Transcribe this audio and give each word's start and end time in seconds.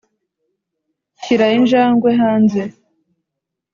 shira 1.23 1.45
injangwe 1.57 2.09
hanze 2.21 2.61